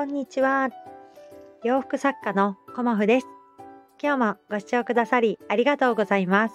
[0.00, 0.70] こんにちは。
[1.62, 3.26] 洋服作家のコモフです。
[4.02, 6.54] 今日もご視聴くださりありがとうございます。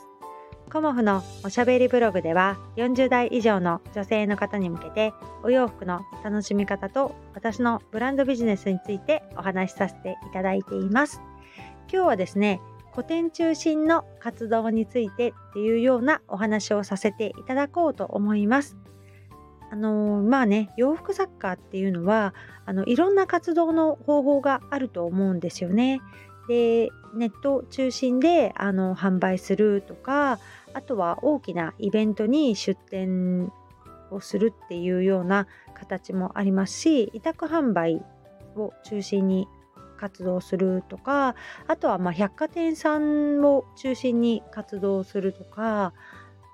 [0.74, 5.14] コモフのおしゃべりブログでは40代以上の女性の方に向けて
[5.44, 11.22] お洋服の楽しみ方と私のブランドビジネスについてお話しさせていただいています。
[11.94, 12.60] 今日はですね、
[12.94, 18.76] 古典中心の活動についてっていうようなお話をさせていただこうと思います。
[19.72, 22.34] あのまあね洋服作家っていうのは
[22.66, 26.02] あのいろんな活動の方法があると思うんですよね。
[26.48, 30.40] でネット中心であの販売するとか
[30.74, 33.52] あとは大きなイベントに出店
[34.12, 38.04] をするっていうような形もありますし委託販売
[38.56, 39.48] を中心に
[39.98, 41.36] 活動するとか
[41.68, 45.94] あとはま百貨店さんを中心に活動するとか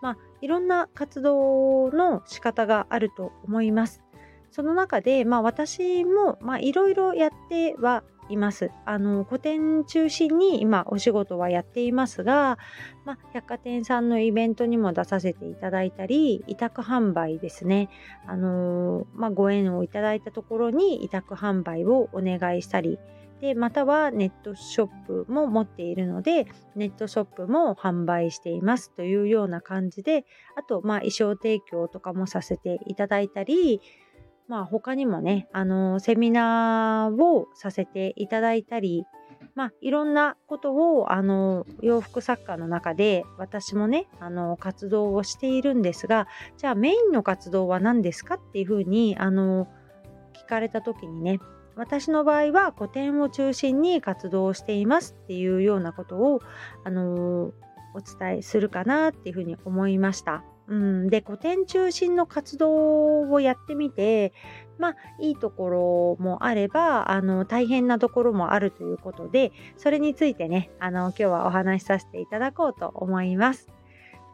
[0.02, 4.02] まあ、いろんな活動の仕方があると思います。
[4.52, 8.72] その中で、まあ、私も、まあ、いろいろやってはいます。
[8.86, 12.58] あの古典中心に今お仕事はやっていますが、
[13.06, 17.90] まあ、百貨店さんのイベントにも出させていただいたり委託販売ですね、
[18.26, 23.00] あのまあ、ご縁をいただいたところに委託販売をお願いしたり
[23.42, 30.26] でまたはネットショップも持っているのでネットショップも販売していますというような感じで
[30.56, 33.82] あとまあ衣装提供とかもさせていただいたり
[34.48, 39.06] まあ他にもねあのセミナーをさせていただいたり
[39.56, 49.68] まあ、いろんなことをあの洋服作家の中で私もねあの活動をしているんですがじゃあメインの活動は何ですかっていうふうにあの
[50.34, 51.40] 聞かれた時にね
[51.82, 56.40] 私の場合は古典を中心に活動していますっていうようなことを、
[56.84, 57.52] あのー、
[57.96, 60.44] お伝えするかなっていうふうに思いました。
[60.68, 64.32] うん、で古典中心の活動をやってみて
[64.78, 73.82] まあいいところもあればあの大変なところもあるということでそれについてねあの今日はお話しさせていただこうと思います。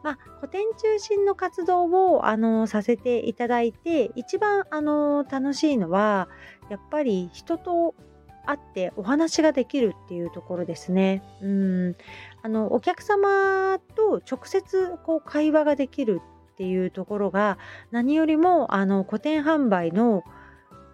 [0.02, 6.28] まあ、古典中心の活動をあのさせていただいて一番あの楽しいのは
[6.70, 7.94] やっぱり人と
[8.46, 11.22] 会ってお話ができるっていうところですね。
[11.42, 11.96] うん
[12.42, 16.22] あのお客様と直接こう会話ができる
[16.54, 17.58] っていうところが
[17.90, 20.24] 何よりもあの古典販売の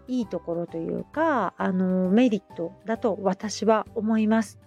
[0.09, 4.59] いいところというかあのメリットだと私は思います。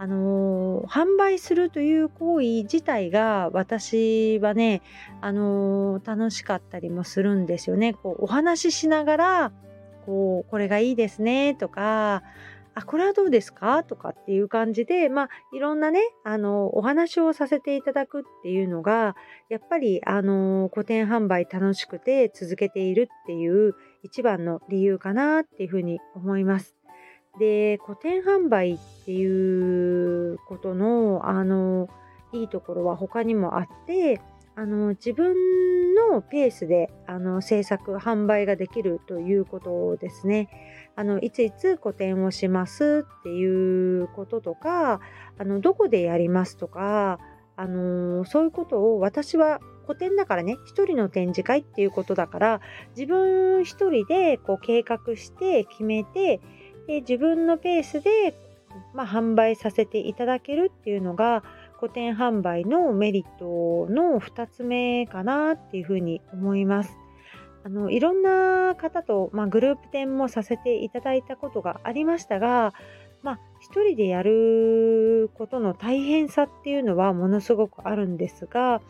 [0.00, 4.80] あの、販売するという行為自体が私はね、
[5.20, 7.94] あの、楽しかったりもするんですよね。
[7.94, 9.52] こうお話ししながら
[10.08, 12.22] こうこれがいいですねとか
[12.74, 13.84] あこれはどうですか？
[13.84, 19.16] とかっていう感じでまあいろんなねあのお話をさせていただくっていうのが
[19.50, 26.74] やっぱりあの古典販売楽しくて続けているっていう一番の理由かなっていうふうに思います。
[27.38, 31.88] で古典販売っていうことのあの
[32.32, 34.20] いいところは他にもあって
[34.58, 40.48] あの自分のペースであの制作販売ができるということですね。
[40.96, 44.98] あのいついつ個展をしますっていうこととか
[45.38, 47.20] あのどこでやりますとか
[47.54, 52.60] あのそういうことを私は個展だからね一人の展示会っていうことだから
[52.96, 56.40] 自分一人でこう計画して決めて
[56.88, 58.36] で自分のペースで、
[58.92, 61.44] まあ、販売させていただけるっていうのが
[61.78, 66.96] 個展販売のメリットの2つ目かなっていうふうに思います。
[67.64, 72.72] あのいろんな方と、まあ、グループ展もさせていただいたことがありましたが、
[73.22, 78.80] まあ、一人でやることの大変さっていうのはものすごくあるんですが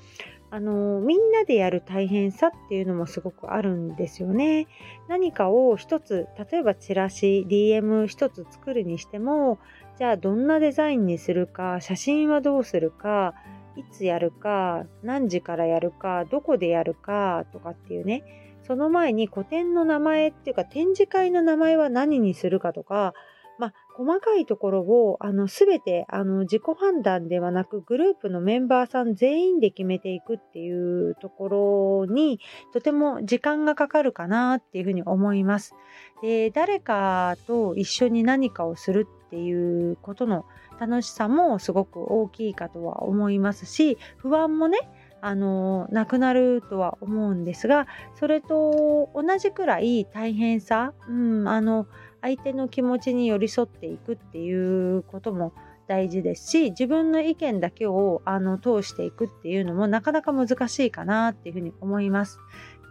[0.50, 4.66] あのみんなでやる大変さっていうのもすごくあるんですよね。
[5.08, 9.58] 何かを一つ例えばチラシ DM 一つ作るにしても
[9.98, 13.34] じゃあどんなデザインにするか写真はどうするか
[13.76, 18.22] いつやるか何時からやるかどこでやるかとかっていうね。
[18.62, 23.14] その前に個展の名前っていうか展示会の名前は何にするかとか、
[23.98, 32.38] 細かいところをあの全てあの自己判断ではなくグループのメンバーさん全員で決めていくっていうところに
[32.72, 35.74] とても時間がかかるかなっていうふうに思います。
[36.22, 40.44] で誰かと一緒に何かをするっていうことの
[40.78, 44.78] 楽しさもすごく大きいかとは思いますし不安もね
[45.20, 51.88] あのなくなるとは思うんですがそれと同じくらい大変さ、うん、あの
[52.20, 55.52] 相手の気持ちに寄り添っていくっていうことも
[55.86, 62.38] 大事ですし自分の意見だけをあの通していくっていうのもなかなか難しいかなっていうふうに思います。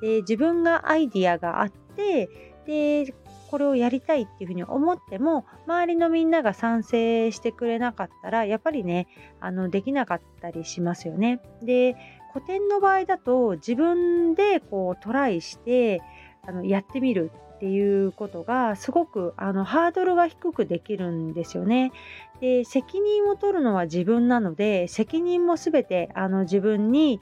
[0.01, 2.29] で自分がアイディアがあって
[2.65, 3.13] で
[3.49, 9.07] これをやりたいっていうふうに思っても周りのみんなが賛成してくれなかったらやっぱりね
[9.39, 11.39] あのできなかったりしますよね。
[11.61, 11.95] で
[12.33, 16.01] 古典の場合だと自分でこうトライして
[16.45, 21.91] あのやってみるっていうことがすごくあのハードルが低くできるんですよね。
[22.39, 27.19] で責任を取るのは自分なので責任も全てあの自分に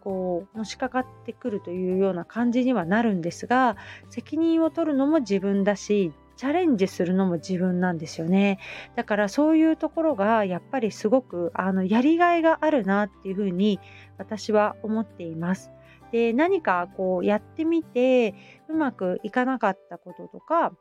[0.00, 3.76] こうのしかかってくるというような感じにはなるんですが
[4.10, 8.58] 責任を取るのも自分だしチャレンジするのも自分なんですよね
[8.94, 13.80] だからそういうところがやっぱりすごくあのやりがいがあるなっていうふうに
[14.18, 15.70] 私は思っています
[16.12, 18.34] で何かこうやってみて
[18.68, 20.72] うまくいかなかったこととか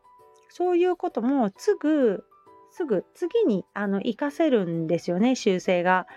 [0.50, 2.24] そういうこともすぐ
[2.72, 6.08] すぐ次にあの活かせるんですよね修正が。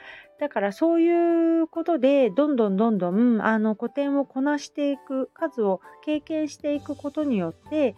[0.40, 7.96] だからそういうことでどんどんどんどんあの古典をこなしていく数を経験していくことによって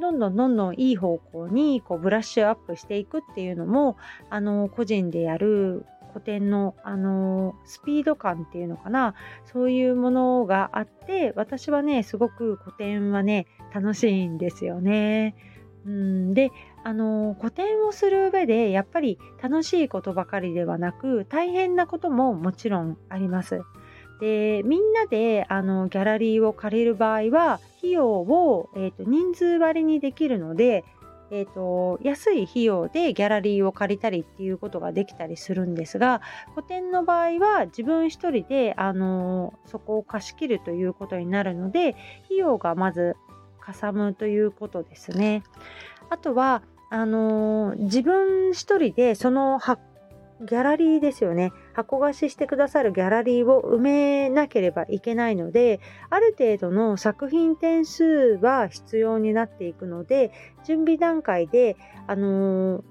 [0.00, 3.96] どんどんどんどんいい方向にこうブラッシュアップしていくっていうのも
[4.30, 9.14] あの個人でやる古典のあのスピード感っていうのかな
[9.52, 15.34] そういうものがあって私はねすごく古典はね楽しいんですよね。
[15.84, 16.50] うん、で
[16.84, 23.62] あの古典をする上でやっぱり楽しいことばかりではなく大変なことももちろんあります。
[24.20, 30.84] でみんなであのギャラリーを借りる場合は費用を、えーと、人数割りにできるので、
[31.34, 36.20] えーと、安い費用でギャラリーを借りたりっていうことができたりするんですが
[36.54, 41.96] 古典の場合は自分一人であのそこを貸し切るということになるので
[42.26, 43.16] 費用がまず
[43.60, 45.42] かさむということですね。
[46.10, 49.58] あとはあの、自分一人でその
[50.40, 55.80] ギャラリーですよね箱貸ししてくださるギャラリーを埋めなければいけないので
[56.10, 58.04] ある程度の作品点数
[58.40, 60.32] は必要になっていくので
[60.64, 61.76] 準備段階で
[62.06, 62.82] あのー、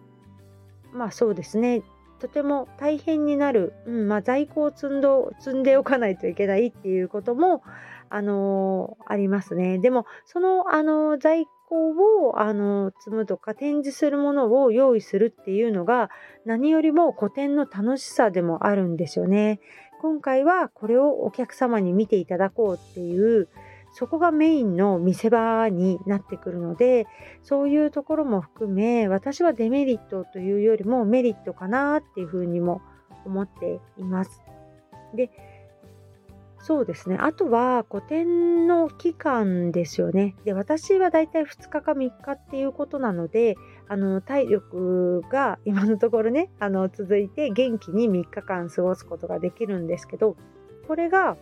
[0.94, 1.84] まあそうですね
[2.22, 7.64] とても大変になる、うんまあ、在庫を積んど積んでおかないといけないっていうことも、
[8.12, 9.80] あのー、ありますね。
[9.80, 16.10] でもその、あのー、在庫をあの積むとか展示するものを用意するっていうのが
[16.46, 19.62] 何よりも古典の楽しさでもあるんですよね。
[20.02, 23.48] 今回はこれをお客様に見ていただこうっていう
[23.94, 27.08] そこがメインの見せ場になってくるので
[27.44, 32.82] そういうところも含め私はデメリットというよりもメリットかなっていうふうにも
[33.26, 34.42] 思っています。
[35.14, 35.30] で
[36.64, 37.18] そうですね。
[37.20, 40.36] あとは古典の期間ですよね。
[40.46, 43.56] で、私はだいたい2日か3日っていうことなので、
[43.88, 50.36] あの、体力が今のところね、あの、続いて元気に3日間過ごすことができるんですけど、
[50.88, 51.36] これが、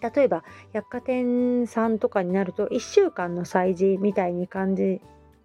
[0.00, 5.00] 例えば百貨店さんとかになると1週間の催事みたいに感じ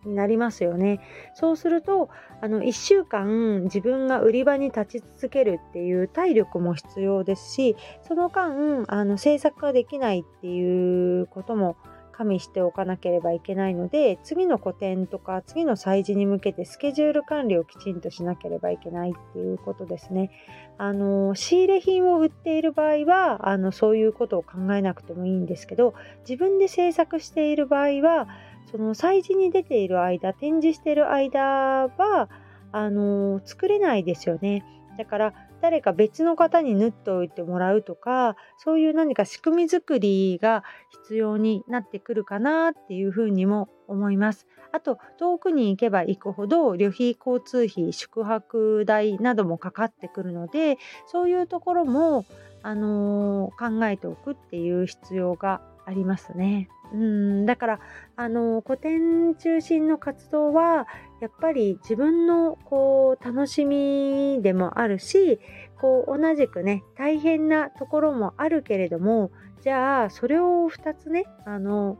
[0.06, 1.00] になりますよね。
[1.34, 2.10] そうすると
[2.42, 11.78] あの1週間自分が売り場に立ち続けるっていう体力も必要ですしその間あの制作ができないっていうことも
[12.14, 20.32] 加味しておかなければいけないので次の個展とか次の催事に向けてスケジュール管理をきちんとしなければいけないっていうことですね。
[20.78, 25.94] あの仕入れ品を売っている場合はあのそういうことを考えなくてもいいんですけど
[26.28, 28.28] 自分で制作している場合は
[28.72, 32.30] その催事に出ている間展示している間は
[32.72, 34.66] あの作れないですよね。
[34.98, 44.46] だから誰か別の方に縫っておいてもらうとかそういう何か仕組み作りが必要になってくるかなっていうふうにも思います。
[44.74, 52.26] あと遠くに行けば行くほど旅費交通費宿泊代などもかかってくるのでそういうところも、
[52.64, 56.70] あのー、考えておくっていう必要がありますね。
[56.94, 57.80] うんだから
[58.16, 60.88] あの古典中心の活動は
[61.22, 65.40] やっぱり自分のこう楽しみでもあるし
[65.82, 71.98] こう同じくね大変なところもあるけれどもじゃあそれを2つねあの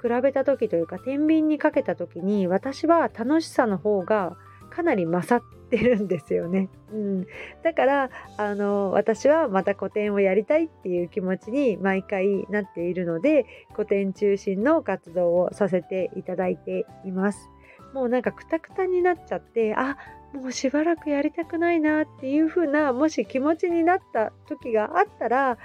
[0.00, 4.36] 比べた時というか天秤にかけた時に私は楽しさの方が
[4.74, 6.68] かなり勝ってるんですよね。
[6.92, 7.26] うん、
[7.62, 17.50] だからあの私はまた個展をやりたいっていう気持ちに毎回なっているので個展中心の活動をさせていただいています。
[17.92, 19.96] もうなんかクタクタになっちゃってあ
[20.32, 25.58] もうしばらくやりたくないなっていう風なもし気持ちになった時があったら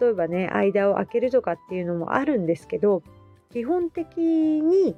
[0.00, 3.02] 例えばね間を空けるとかっていうのもあるんですけど
[3.52, 4.96] 基本的に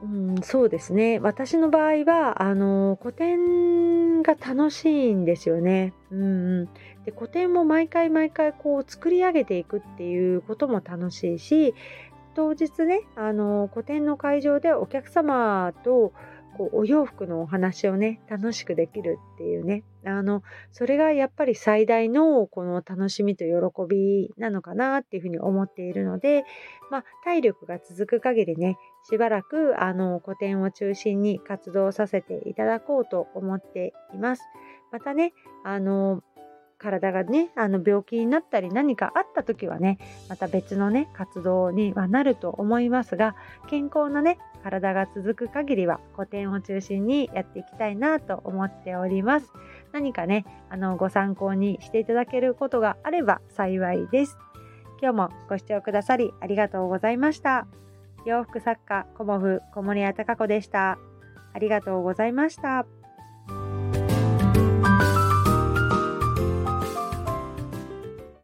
[0.00, 1.18] うん、そうですね。
[1.18, 5.92] 私の場合は、あの、古典が楽しいんですよね。
[6.10, 6.64] うん、
[7.04, 11.74] で古典も毎回毎回こう作り上げていくっていうことも楽しいし、
[12.34, 16.12] 当日ねあの古典の会場でお客様と
[16.58, 26.44] こうお洋服のお話をね楽しくできるっていうねあのそれがやっぱり最大のこの楽しみと喜びなのかなっていうふうに思っているので、
[26.90, 28.76] まあ、体力が続く限りね
[29.08, 34.42] しばらくあの個展を中心に活動させていただこうと思っています。
[34.90, 35.32] またね
[35.64, 36.22] あの
[36.78, 39.98] 体がねあの病気になったり何かあった時はね
[40.28, 43.34] また別のね活動にはなると思いますが
[43.68, 44.38] 健康なね
[44.68, 49.50] 体が続く限りは古典を中心にやっていきたいなと思っております。
[49.92, 54.36] 何かねあのご参考にしていただけることがあれば幸いです。
[55.00, 57.66] 今日もご視聴くださりありがとうございました。
[58.26, 60.98] 洋服作家コモフ小森屋隆子でした。
[61.54, 62.97] ありがとうございました。